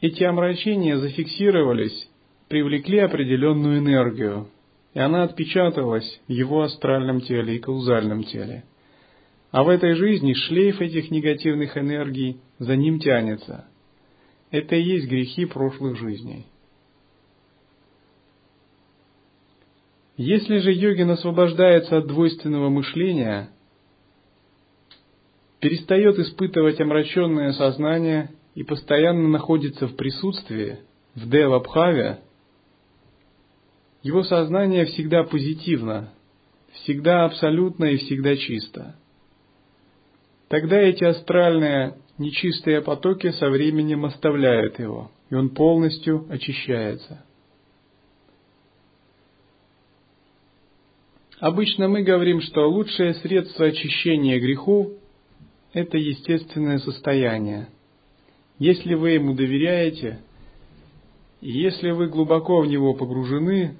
Эти 0.00 0.24
омрачения 0.24 0.98
зафиксировались, 0.98 2.08
привлекли 2.48 2.98
определенную 2.98 3.78
энергию, 3.78 4.48
и 4.92 4.98
она 4.98 5.22
отпечаталась 5.22 6.20
в 6.26 6.32
его 6.32 6.62
астральном 6.62 7.20
теле 7.20 7.56
и 7.56 7.58
каузальном 7.60 8.24
теле. 8.24 8.64
А 9.56 9.64
в 9.64 9.70
этой 9.70 9.94
жизни 9.94 10.34
шлейф 10.34 10.82
этих 10.82 11.10
негативных 11.10 11.78
энергий 11.78 12.42
за 12.58 12.76
ним 12.76 12.98
тянется. 12.98 13.64
Это 14.50 14.76
и 14.76 14.82
есть 14.82 15.08
грехи 15.08 15.46
прошлых 15.46 15.96
жизней. 15.96 16.44
Если 20.18 20.58
же 20.58 20.70
йогин 20.70 21.08
освобождается 21.08 21.96
от 21.96 22.06
двойственного 22.06 22.68
мышления, 22.68 23.48
перестает 25.60 26.18
испытывать 26.18 26.78
омраченное 26.78 27.52
сознание 27.52 28.32
и 28.54 28.62
постоянно 28.62 29.26
находится 29.26 29.88
в 29.88 29.96
присутствии, 29.96 30.80
в 31.14 31.30
девабхаве, 31.30 32.18
его 34.02 34.22
сознание 34.22 34.84
всегда 34.84 35.24
позитивно, 35.24 36.12
всегда 36.72 37.24
абсолютно 37.24 37.86
и 37.86 37.96
всегда 37.96 38.36
чисто. 38.36 38.96
Тогда 40.48 40.78
эти 40.80 41.04
астральные 41.04 41.94
нечистые 42.18 42.80
потоки 42.82 43.30
со 43.32 43.50
временем 43.50 44.04
оставляют 44.04 44.78
его, 44.78 45.10
и 45.30 45.34
он 45.34 45.50
полностью 45.50 46.26
очищается. 46.30 47.24
Обычно 51.38 51.88
мы 51.88 52.02
говорим, 52.02 52.40
что 52.40 52.68
лучшее 52.68 53.14
средство 53.14 53.66
очищения 53.66 54.40
грехов– 54.40 54.88
это 55.74 55.98
естественное 55.98 56.78
состояние. 56.78 57.68
Если 58.58 58.94
вы 58.94 59.10
ему 59.10 59.34
доверяете, 59.34 60.20
и 61.42 61.50
если 61.50 61.90
вы 61.90 62.08
глубоко 62.08 62.62
в 62.62 62.66
него 62.66 62.94
погружены, 62.94 63.76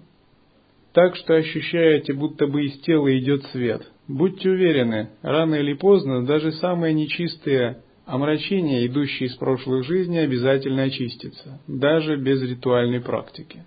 так 0.96 1.14
что 1.14 1.34
ощущаете, 1.34 2.14
будто 2.14 2.46
бы 2.46 2.64
из 2.64 2.80
тела 2.80 3.14
идет 3.18 3.44
свет, 3.48 3.86
будьте 4.08 4.48
уверены, 4.48 5.10
рано 5.20 5.56
или 5.56 5.74
поздно 5.74 6.24
даже 6.24 6.52
самые 6.52 6.94
нечистые 6.94 7.82
омрачения, 8.06 8.86
идущие 8.86 9.28
из 9.28 9.36
прошлых 9.36 9.84
жизней, 9.84 10.20
обязательно 10.20 10.84
очистятся, 10.84 11.60
даже 11.66 12.16
без 12.16 12.40
ритуальной 12.40 13.02
практики. 13.02 13.62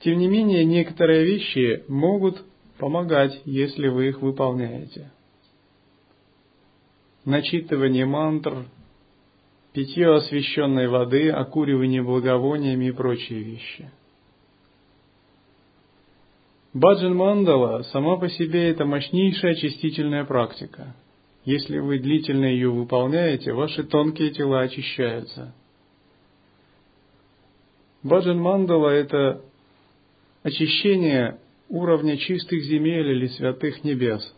Тем 0.00 0.18
не 0.18 0.26
менее, 0.26 0.64
некоторые 0.64 1.24
вещи 1.24 1.84
могут 1.86 2.42
помогать, 2.78 3.42
если 3.44 3.86
вы 3.86 4.08
их 4.08 4.20
выполняете. 4.22 5.12
Начитывание 7.24 8.06
мантр, 8.06 8.64
питье 9.72 10.14
освященной 10.14 10.88
воды, 10.88 11.30
окуривание 11.30 12.02
благовониями 12.02 12.86
и 12.86 12.92
прочие 12.92 13.40
вещи. 13.42 13.90
Баджан 16.74 17.14
мандала 17.14 17.82
сама 17.82 18.16
по 18.16 18.28
себе 18.30 18.70
это 18.70 18.84
мощнейшая 18.84 19.52
очистительная 19.52 20.24
практика. 20.24 20.94
Если 21.44 21.78
вы 21.78 21.98
длительно 21.98 22.46
ее 22.46 22.70
выполняете, 22.70 23.52
ваши 23.52 23.82
тонкие 23.82 24.30
тела 24.30 24.60
очищаются. 24.60 25.54
Баджан 28.02 28.38
мандала– 28.38 28.88
это 28.90 29.42
очищение 30.42 31.38
уровня 31.68 32.16
чистых 32.16 32.62
земель 32.62 33.08
или 33.08 33.26
святых 33.26 33.84
небес. 33.84 34.34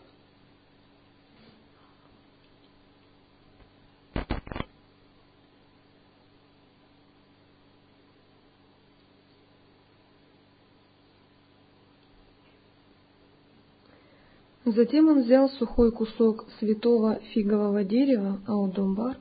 Затем 14.65 15.09
он 15.09 15.21
взял 15.21 15.49
сухой 15.49 15.91
кусок 15.91 16.45
святого 16.59 17.19
фигового 17.33 17.83
дерева, 17.83 18.39
Аудумбар, 18.47 19.17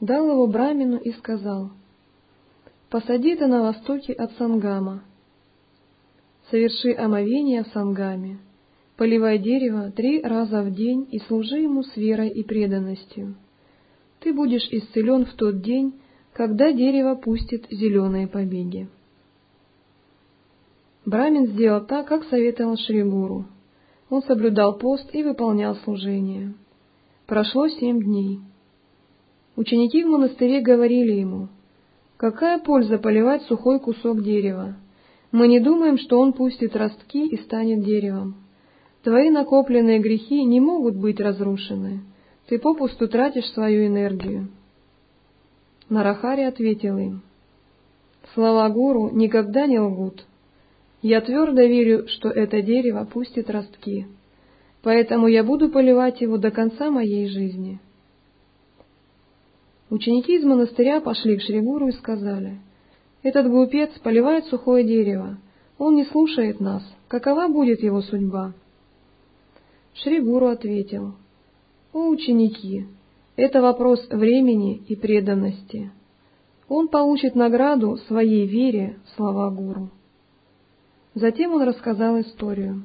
дал 0.00 0.30
его 0.30 0.46
Брамину 0.46 0.96
и 0.96 1.12
сказал, 1.12 1.70
«Посади 2.88 3.30
это 3.30 3.48
на 3.48 3.62
востоке 3.62 4.12
от 4.12 4.32
Сангама, 4.38 5.02
Соверши 6.50 6.92
омовение 6.92 7.64
в 7.64 7.68
сангаме, 7.68 8.38
поливай 8.96 9.40
дерево 9.40 9.90
три 9.90 10.22
раза 10.22 10.62
в 10.62 10.72
день 10.72 11.08
и 11.10 11.18
служи 11.18 11.58
ему 11.58 11.82
с 11.82 11.96
верой 11.96 12.28
и 12.28 12.44
преданностью. 12.44 13.34
Ты 14.20 14.32
будешь 14.32 14.68
исцелен 14.70 15.26
в 15.26 15.34
тот 15.34 15.60
день, 15.60 15.94
когда 16.32 16.72
дерево 16.72 17.16
пустит 17.16 17.66
зеленые 17.68 18.28
побеги. 18.28 18.88
Брамин 21.04 21.46
сделал 21.48 21.84
так, 21.84 22.06
как 22.06 22.24
советовал 22.26 22.76
Шригуру. 22.76 23.46
Он 24.08 24.22
соблюдал 24.22 24.78
пост 24.78 25.08
и 25.12 25.22
выполнял 25.22 25.74
служение. 25.76 26.54
Прошло 27.26 27.68
семь 27.68 28.02
дней. 28.02 28.40
Ученики 29.56 30.04
в 30.04 30.08
монастыре 30.08 30.60
говорили 30.60 31.12
ему, 31.12 31.48
«Какая 32.16 32.58
польза 32.58 32.98
поливать 32.98 33.42
сухой 33.42 33.80
кусок 33.80 34.22
дерева? 34.22 34.76
Мы 35.32 35.48
не 35.48 35.60
думаем, 35.60 35.98
что 35.98 36.20
он 36.20 36.32
пустит 36.32 36.76
ростки 36.76 37.26
и 37.26 37.36
станет 37.42 37.84
деревом. 37.84 38.36
Твои 39.02 39.30
накопленные 39.30 39.98
грехи 39.98 40.44
не 40.44 40.60
могут 40.60 40.96
быть 40.96 41.20
разрушены. 41.20 42.00
Ты 42.48 42.58
попусту 42.58 43.08
тратишь 43.08 43.50
свою 43.52 43.86
энергию. 43.86 44.48
Нарахари 45.88 46.42
ответил 46.42 46.96
им. 46.98 47.22
Слова 48.34 48.68
гуру 48.68 49.10
никогда 49.10 49.66
не 49.66 49.78
лгут. 49.78 50.24
Я 51.02 51.20
твердо 51.20 51.62
верю, 51.62 52.08
что 52.08 52.28
это 52.28 52.62
дерево 52.62 53.04
пустит 53.04 53.50
ростки. 53.50 54.06
Поэтому 54.82 55.26
я 55.26 55.44
буду 55.44 55.68
поливать 55.68 56.20
его 56.20 56.38
до 56.38 56.50
конца 56.50 56.90
моей 56.90 57.28
жизни. 57.28 57.80
Ученики 59.90 60.36
из 60.36 60.44
монастыря 60.44 61.00
пошли 61.00 61.36
к 61.36 61.42
Шригуру 61.42 61.88
и 61.88 61.92
сказали, 61.92 62.58
этот 63.22 63.48
глупец 63.48 63.90
поливает 64.04 64.44
сухое 64.46 64.84
дерево. 64.84 65.38
Он 65.78 65.96
не 65.96 66.04
слушает 66.04 66.60
нас. 66.60 66.82
Какова 67.08 67.48
будет 67.48 67.82
его 67.82 68.00
судьба? 68.00 68.54
Шри 69.94 70.20
Гуру 70.20 70.46
ответил, 70.46 71.14
«О, 71.92 72.08
ученики, 72.08 72.86
это 73.34 73.60
вопрос 73.62 74.06
времени 74.10 74.76
и 74.88 74.94
преданности. 74.94 75.90
Он 76.68 76.86
получит 76.86 77.34
награду 77.34 77.96
своей 78.06 78.46
вере 78.46 78.98
в 79.06 79.16
слова 79.16 79.50
Гуру». 79.50 79.90
Затем 81.16 81.54
он 81.54 81.62
рассказал 81.62 82.20
историю. 82.20 82.82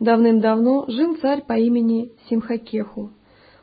Давным-давно 0.00 0.86
жил 0.88 1.16
царь 1.18 1.44
по 1.44 1.56
имени 1.56 2.10
Симхакеху, 2.28 3.12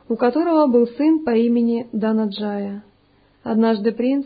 у 0.08 0.16
которого 0.16 0.66
был 0.68 0.86
сын 0.86 1.22
по 1.22 1.36
имени 1.36 1.86
Данаджая. 1.92 2.82
Однажды 3.42 3.92
принц 3.92 4.24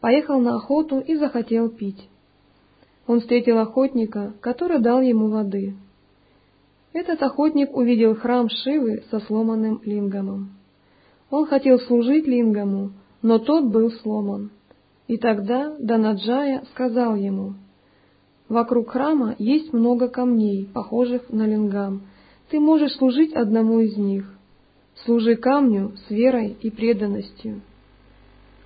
поехал 0.00 0.40
на 0.40 0.54
охоту 0.54 0.98
и 1.00 1.14
захотел 1.16 1.68
пить. 1.68 2.08
Он 3.06 3.20
встретил 3.20 3.58
охотника, 3.58 4.32
который 4.40 4.80
дал 4.80 5.02
ему 5.02 5.28
воды. 5.28 5.74
Этот 6.94 7.22
охотник 7.22 7.76
увидел 7.76 8.14
храм 8.14 8.48
Шивы 8.48 9.04
со 9.10 9.20
сломанным 9.20 9.82
лингамом. 9.84 10.54
Он 11.28 11.44
хотел 11.44 11.78
служить 11.80 12.26
лингаму, 12.26 12.92
но 13.20 13.38
тот 13.38 13.66
был 13.66 13.90
сломан. 13.90 14.52
И 15.06 15.18
тогда 15.18 15.76
Данаджая 15.78 16.64
сказал 16.72 17.16
ему, 17.16 17.56
«Вокруг 18.48 18.90
храма 18.90 19.34
есть 19.38 19.72
много 19.72 20.08
камней, 20.08 20.66
похожих 20.72 21.30
на 21.30 21.46
лингам. 21.46 22.02
Ты 22.50 22.60
можешь 22.60 22.92
служить 22.96 23.32
одному 23.32 23.80
из 23.80 23.96
них. 23.96 24.30
Служи 25.04 25.36
камню 25.36 25.92
с 26.06 26.10
верой 26.10 26.56
и 26.60 26.70
преданностью». 26.70 27.62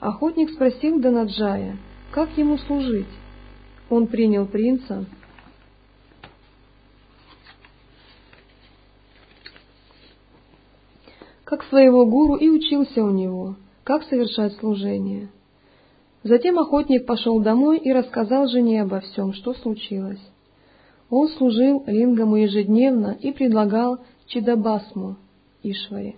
Охотник 0.01 0.51
спросил 0.51 1.01
Данаджая, 1.01 1.77
как 2.13 2.37
ему 2.37 2.59
служить. 2.59 3.07
Он 3.91 4.07
принял 4.07 4.47
принца, 4.47 5.07
как 11.45 11.65
своего 11.65 12.05
гуру 12.05 12.37
и 12.37 12.49
учился 12.49 13.03
у 13.03 13.11
него, 13.11 13.57
как 13.83 14.03
совершать 14.05 14.55
служение. 14.57 15.31
Затем 16.23 16.59
охотник 16.59 17.07
пошел 17.07 17.41
домой 17.41 17.79
и 17.79 17.93
рассказал 17.93 18.49
жене 18.49 18.83
обо 18.83 19.01
всем, 19.01 19.33
что 19.33 19.55
случилось. 19.55 20.21
Он 21.11 21.29
служил 21.29 21.85
лингаму 21.87 22.37
ежедневно 22.37 23.17
и 23.21 23.33
предлагал 23.33 23.99
чидабасму, 24.27 25.17
Ишваре. 25.63 26.17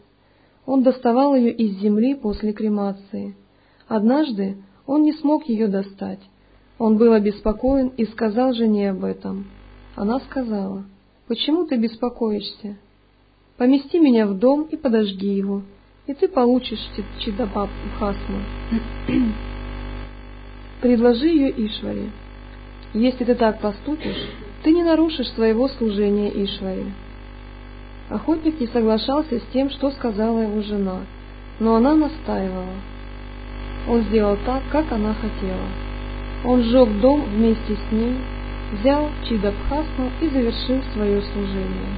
Он 0.67 0.83
доставал 0.83 1.35
ее 1.35 1.53
из 1.53 1.79
земли 1.81 2.15
после 2.15 2.53
кремации– 2.53 3.37
Однажды 3.91 4.57
он 4.87 5.03
не 5.03 5.13
смог 5.15 5.49
ее 5.49 5.67
достать. 5.67 6.21
Он 6.79 6.97
был 6.97 7.13
обеспокоен 7.13 7.89
и 7.89 8.05
сказал 8.05 8.55
жене 8.55 8.93
об 8.93 9.03
этом. 9.03 9.47
Она 9.97 10.21
сказала, 10.21 10.85
«Почему 11.27 11.67
ты 11.67 11.77
беспокоишься? 11.77 12.79
Помести 13.57 13.99
меня 13.99 14.29
в 14.29 14.39
дом 14.39 14.69
и 14.71 14.77
подожги 14.77 15.27
его, 15.27 15.63
и 16.07 16.15
ты 16.15 16.29
получишь 16.29 16.79
Чидабаб 17.19 17.69
Хасма. 17.99 18.45
Предложи 20.81 21.29
ее 21.29 21.51
Ишваре. 21.67 22.11
Если 22.95 23.25
ты 23.25 23.35
так 23.35 23.61
поступишь, 23.61 24.29
ты 24.63 24.73
не 24.73 24.83
нарушишь 24.83 25.29
своего 25.33 25.69
служения 25.69 26.31
Ишваре». 26.45 26.87
Охотник 28.09 28.59
не 28.61 28.67
соглашался 28.67 29.39
с 29.39 29.43
тем, 29.53 29.71
что 29.71 29.91
сказала 29.93 30.41
его 30.41 30.63
жена, 30.63 31.01
но 31.61 31.77
она 31.77 31.95
настаивала. 31.95 32.75
Он 33.89 34.03
сделал 34.03 34.37
так, 34.45 34.63
как 34.73 34.91
она 34.91 35.15
хотела. 35.15 35.69
Он 36.45 36.63
сжег 36.63 36.89
дом 37.01 37.23
вместе 37.23 37.77
с 37.77 37.93
ним, 37.93 38.19
взял 38.73 39.11
Чидабхасну 39.29 40.11
и 40.21 40.29
завершил 40.29 40.83
свое 40.93 41.23
служение. 41.23 41.95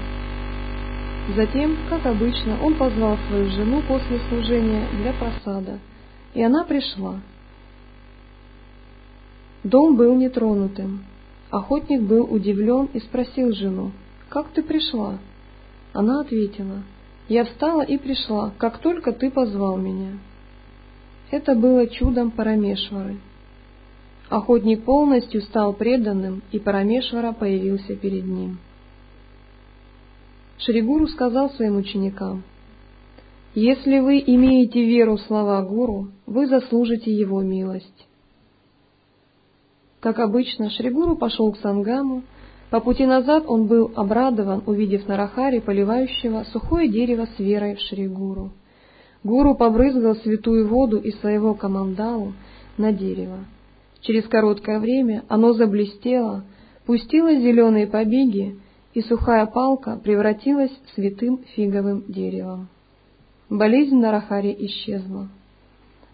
Затем, 1.37 1.77
как 1.89 2.05
обычно, 2.05 2.59
он 2.63 2.75
позвал 2.75 3.17
свою 3.29 3.49
жену 3.51 3.83
после 3.87 4.19
служения 4.29 4.87
для 5.01 5.13
просада, 5.13 5.79
и 6.35 6.43
она 6.43 6.65
пришла. 6.65 7.21
Дом 9.65 9.97
был 9.97 10.15
нетронутым. 10.17 11.05
Охотник 11.51 12.03
был 12.03 12.25
удивлен 12.33 12.89
и 12.93 12.99
спросил 13.01 13.53
жену, 13.53 13.93
как 14.29 14.49
ты 14.49 14.63
пришла?» 14.63 15.19
Она 15.93 16.21
ответила, 16.21 16.83
«Я 17.29 17.45
встала 17.45 17.83
и 17.83 17.99
пришла, 17.99 18.53
как 18.59 18.79
только 18.79 19.13
ты 19.13 19.31
позвал 19.31 19.77
меня». 19.77 20.19
Это 21.31 21.55
было 21.55 21.87
чудом 21.87 22.31
Парамешвары. 22.31 23.17
Охотник 24.29 24.85
полностью 24.85 25.43
стал 25.43 25.75
преданным, 25.75 26.43
и 26.51 26.59
Парамешвара 26.59 27.33
появился 27.33 27.95
перед 27.97 28.25
ним. 28.25 28.59
Шригуру 30.59 31.07
сказал 31.09 31.51
своим 31.51 31.77
ученикам, 31.77 32.43
«Если 33.55 33.99
вы 33.99 34.23
имеете 34.27 34.85
веру 34.85 35.19
слова 35.19 35.63
Гуру, 35.63 36.09
вы 36.27 36.47
заслужите 36.47 37.13
его 37.13 37.43
милость». 37.43 38.07
Как 40.03 40.19
обычно, 40.19 40.69
Шригуру 40.69 41.15
пошел 41.15 41.53
к 41.53 41.59
Сангаму. 41.59 42.25
По 42.71 42.81
пути 42.81 43.07
назад 43.07 43.45
он 43.47 43.69
был 43.69 43.93
обрадован, 43.95 44.65
увидев 44.67 45.07
Нарахари, 45.07 45.61
поливающего 45.61 46.43
сухое 46.53 46.89
дерево 46.89 47.29
с 47.37 47.39
верой 47.39 47.77
в 47.77 47.79
Шригуру. 47.79 48.51
Гуру 49.23 49.55
побрызгал 49.55 50.17
святую 50.17 50.67
воду 50.67 50.99
из 50.99 51.21
своего 51.21 51.55
камандалу 51.55 52.33
на 52.79 52.93
дерево. 52.93 53.45
Через 54.01 54.27
короткое 54.27 54.81
время 54.81 55.23
оно 55.29 55.53
заблестело, 55.53 56.43
пустило 56.85 57.33
зеленые 57.33 57.87
побеги, 57.87 58.59
и 58.95 59.03
сухая 59.03 59.47
палка 59.47 60.01
превратилась 60.03 60.73
святым 60.97 61.45
фиговым 61.55 62.03
деревом. 62.09 62.69
Болезнь 63.49 64.01
Нарахари 64.01 64.57
исчезла. 64.67 65.29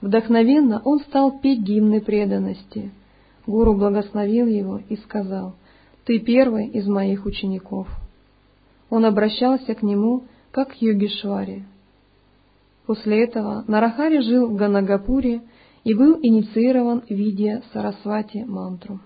Вдохновенно 0.03 0.83
он 0.85 1.01
стал 1.01 1.41
петь 1.41 1.61
гимны 1.61 2.03
преданности. 2.03 2.93
Гуру 3.49 3.73
благословил 3.73 4.47
его 4.47 4.83
и 4.91 4.97
сказал, 4.97 5.55
«Ты 6.05 6.19
первый 6.19 6.69
из 6.69 6.87
моих 6.87 7.25
учеников». 7.25 7.89
Он 8.91 9.07
обращался 9.07 9.75
к 9.75 9.83
нему, 9.83 10.25
как 10.51 10.73
к 10.73 10.75
Йогишваре. 10.75 11.65
После 12.85 13.25
этого 13.25 13.65
Нарахари 13.67 14.21
жил 14.21 14.49
в 14.49 14.57
Ганагапуре 14.57 15.41
и 15.83 15.95
был 15.95 16.19
инициирован 16.21 17.01
в 17.01 17.11
виде 17.11 17.63
Сарасвати 17.73 18.45
мантру. 18.45 19.01